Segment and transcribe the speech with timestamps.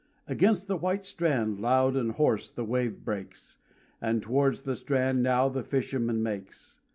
[0.27, 3.57] Against the white strand loud and hoarse the wave breaks,
[4.01, 6.79] And towards the strand now the fisherman makes.